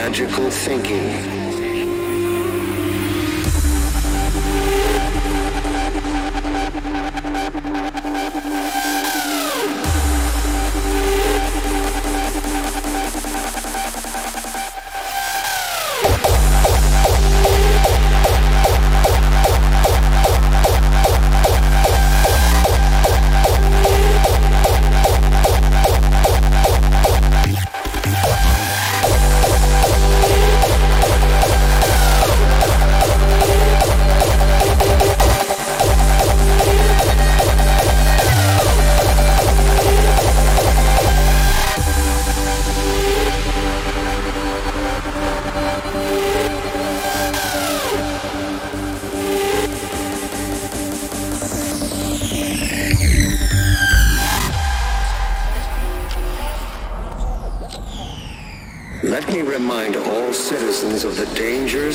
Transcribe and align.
dangers 0.00 0.29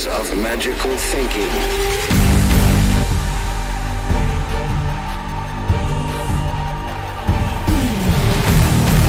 Of 0.08 0.38
Magical 0.38 0.96
Thinking. 0.98 1.42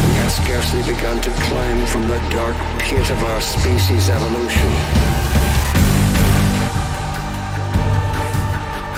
we 0.04 0.14
have 0.16 0.32
scarcely 0.32 0.82
begun 0.94 1.20
to 1.20 1.30
climb 1.30 1.84
from 1.84 2.08
the 2.08 2.18
dark 2.30 2.56
pit 2.78 3.10
of 3.10 3.22
our 3.24 3.40
species 3.42 4.08
evolution. 4.08 4.70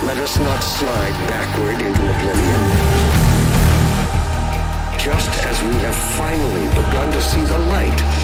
Let 0.07 0.19
us 0.19 0.39
not 0.39 0.61
slide 0.61 1.17
backward 1.27 1.81
into 1.83 2.03
oblivion. 2.15 2.63
Just 5.01 5.31
as 5.45 5.61
we 5.65 5.75
have 5.83 5.97
finally 6.17 6.69
begun 6.69 7.11
to 7.11 7.21
see 7.21 7.43
the 7.43 7.59
light 7.59 8.18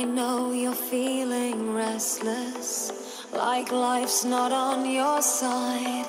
I 0.00 0.04
know 0.04 0.52
you're 0.52 0.72
feeling 0.72 1.74
restless, 1.74 3.26
like 3.34 3.70
life's 3.70 4.24
not 4.24 4.50
on 4.50 4.90
your 4.90 5.20
side. 5.20 6.06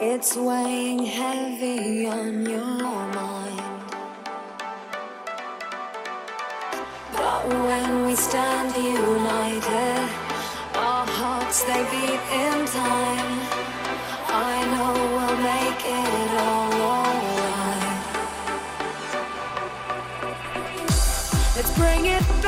It's 0.00 0.36
weighing 0.36 1.04
heavy 1.06 2.08
on 2.08 2.44
your 2.44 3.06
mind. 3.14 3.82
But 7.12 7.46
when 7.46 8.04
we 8.04 8.16
stand 8.16 8.74
united, 8.74 10.08
our 10.74 11.06
hearts 11.06 11.62
they 11.68 11.84
beat 11.94 12.22
in 12.44 12.66
time. 12.66 13.30
I 14.26 14.54
know 14.72 14.92
we'll 15.14 15.38
make 15.54 15.82
it 16.02 16.30
all 16.48 16.72
alright. 16.96 17.98
Let's 21.54 21.72
bring 21.78 22.06
it 22.06 22.26
back. 22.42 22.47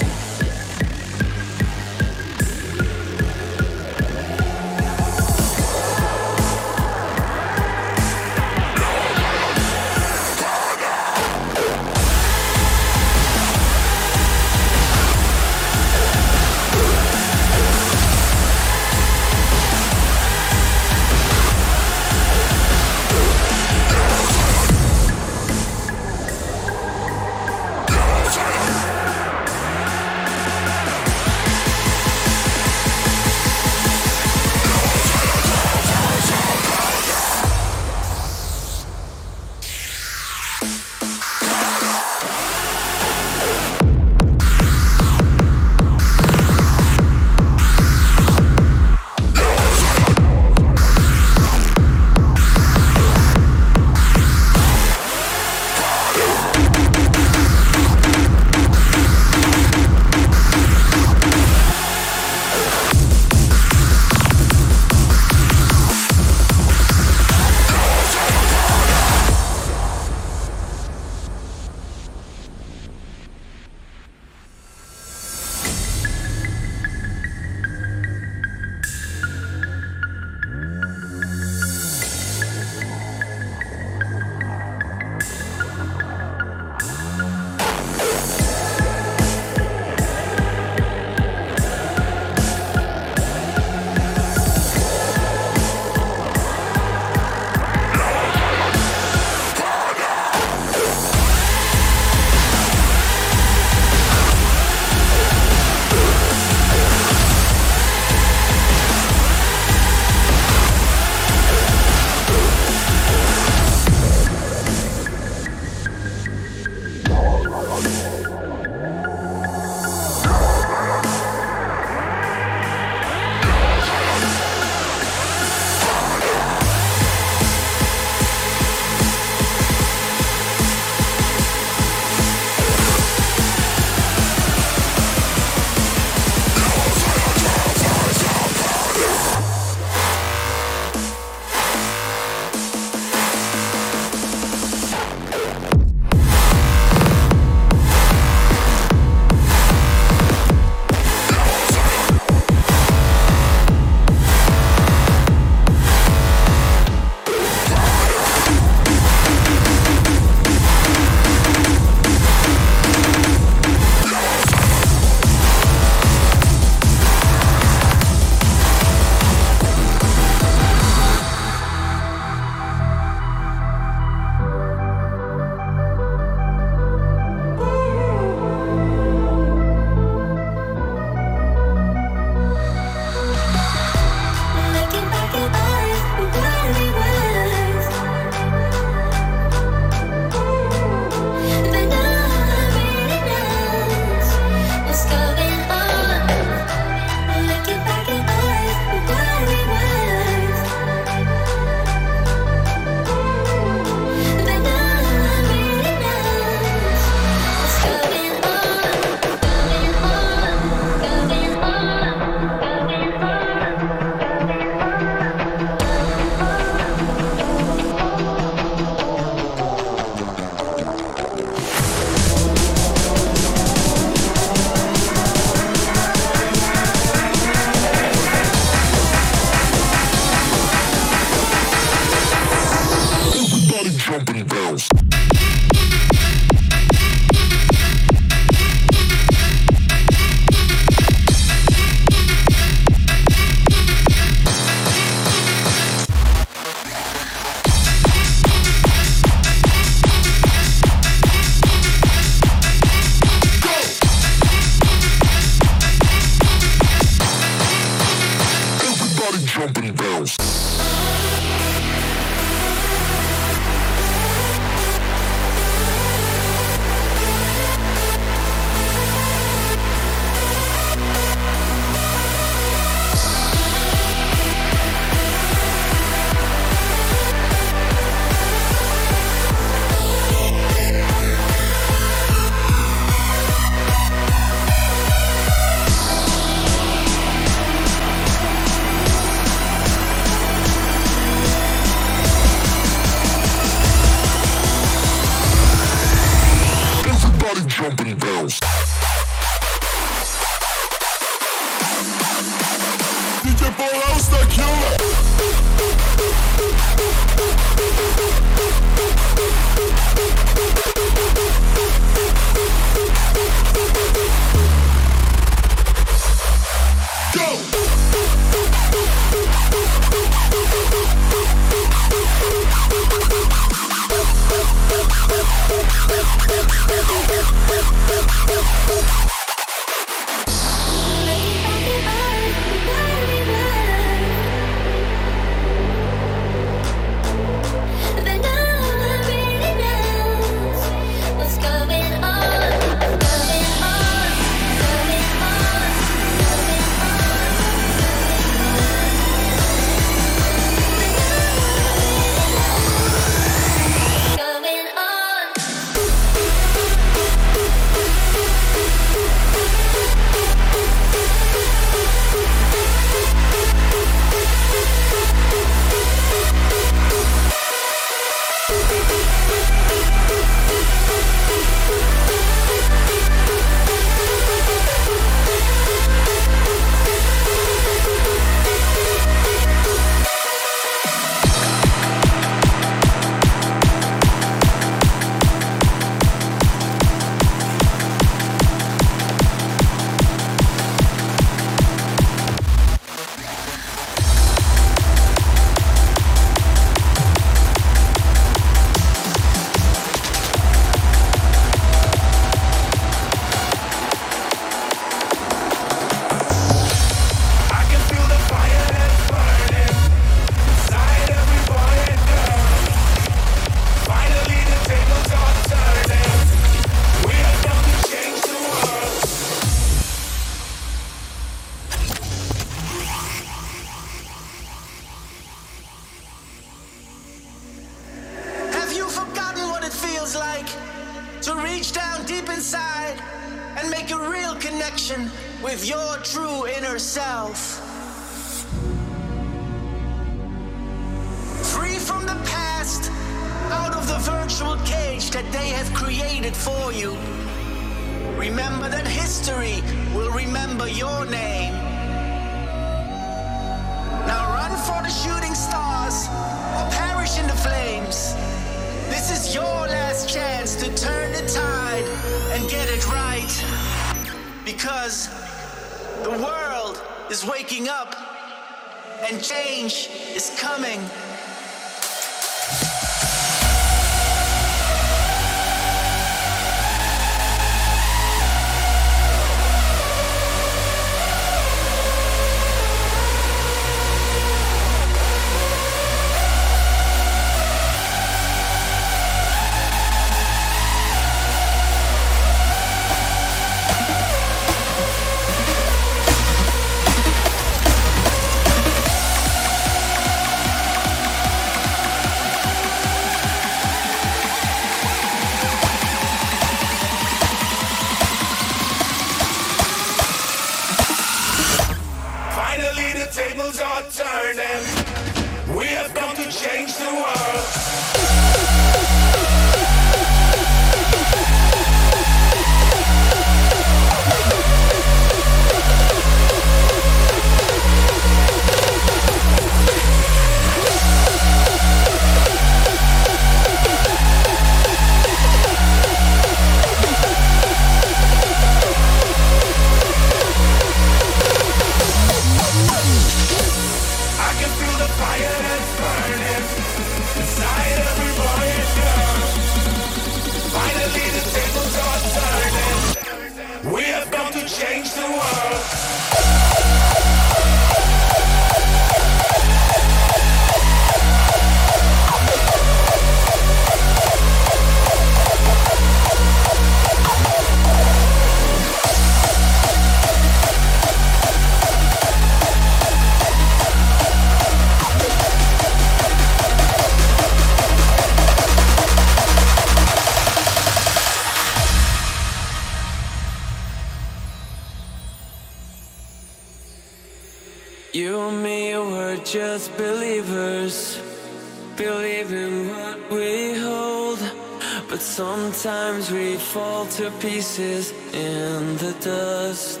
pieces 597.42 598.12
in 598.32 598.96
the 598.98 599.12
dust. 599.20 600.00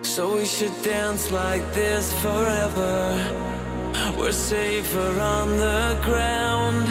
So 0.00 0.34
we 0.36 0.46
should 0.46 0.72
dance 0.82 1.30
like 1.30 1.62
this 1.74 2.10
forever. 2.22 2.94
We're 4.16 4.32
safer 4.32 5.20
on 5.20 5.58
the 5.58 5.98
ground 6.02 6.88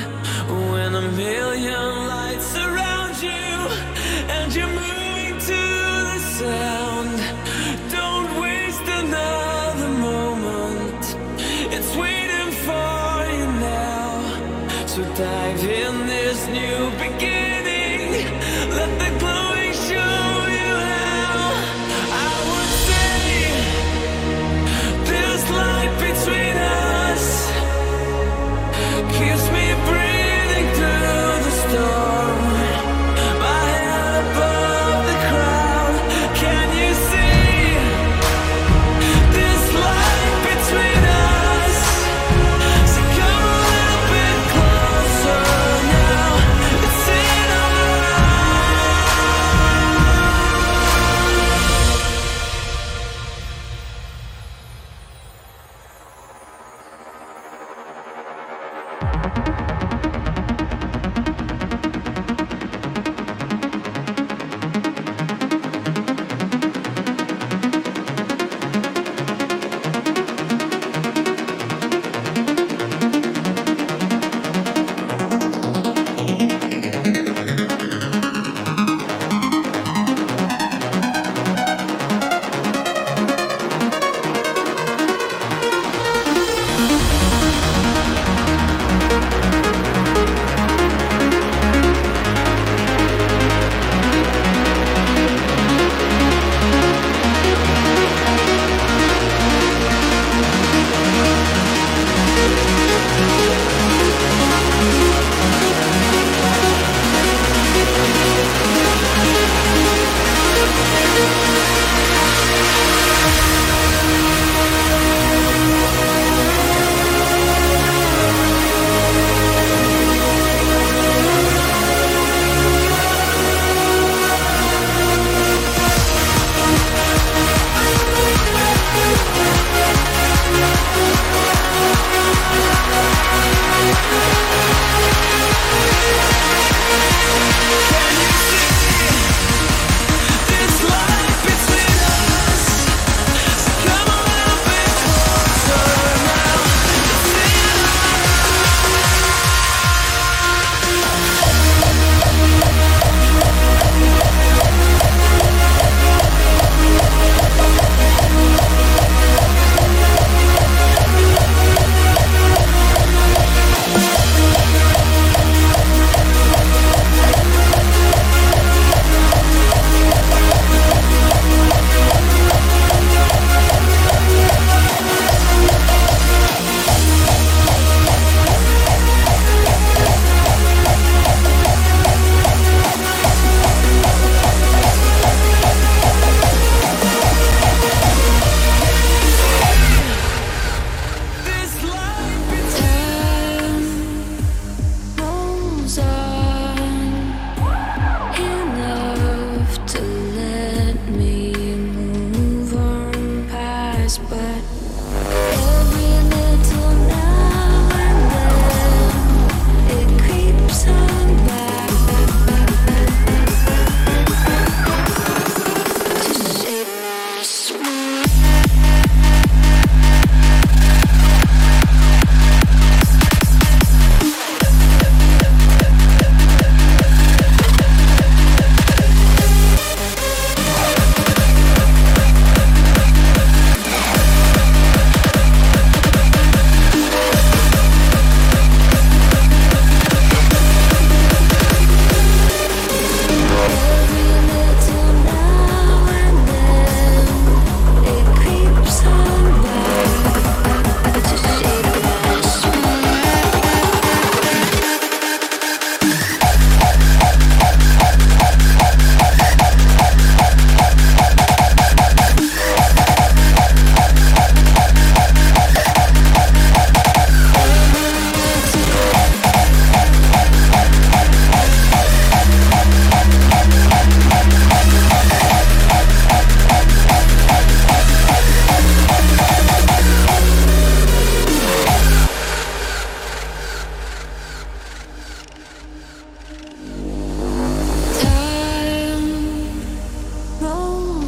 when 0.71 0.93
a 0.93 1.11
million. 1.13 1.98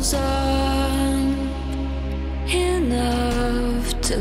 wasn't 0.02 1.38
enough 2.52 4.02
to 4.02 4.18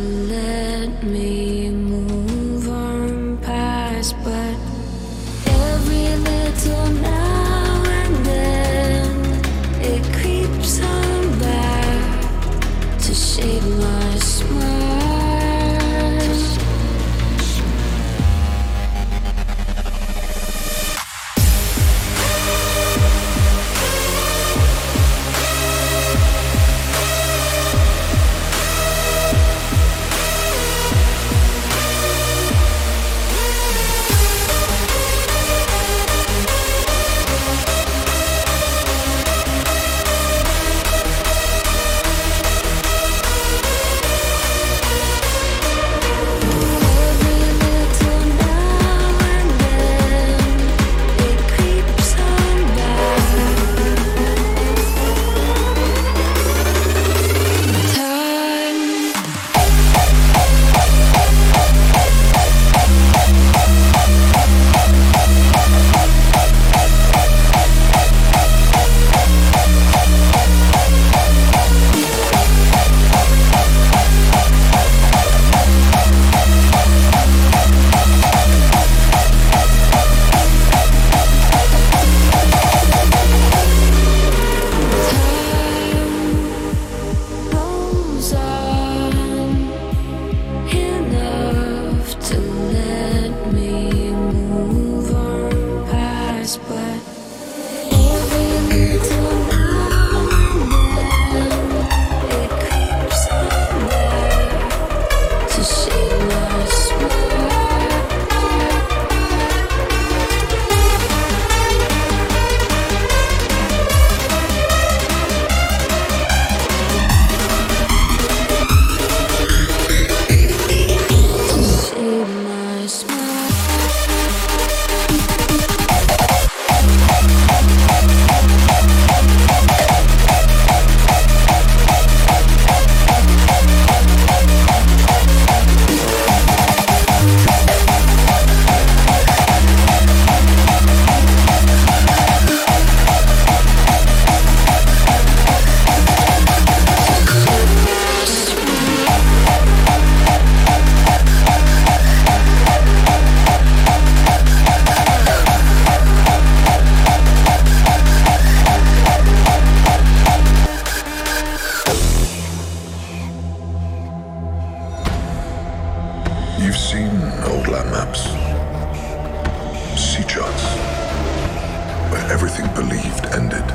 everything 172.31 172.66
believed 172.74 173.26
ended, 173.35 173.66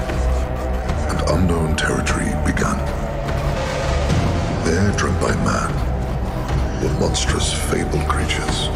and 1.12 1.30
unknown 1.30 1.76
territory 1.76 2.32
began. 2.46 2.78
There, 4.64 4.92
dreamt 4.98 5.20
by 5.20 5.36
man, 5.44 5.72
were 6.82 7.00
monstrous 7.00 7.54
fabled 7.70 8.08
creatures, 8.08 8.70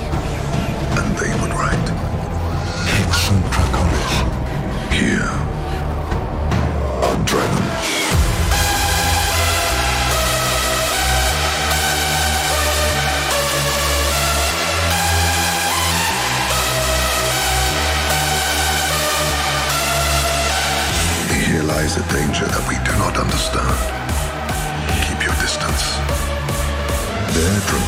and 1.00 1.18
they 1.18 1.32
would 1.42 1.54
write. 1.56 1.90
Here, 4.92 5.49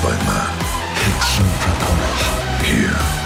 by 0.03 0.09
man. 0.09 0.59
Hits 0.95 1.39
and 1.39 1.51
propellers. 1.61 2.65
Here. 2.65 3.20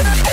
Thank 0.00 0.26
you. 0.26 0.27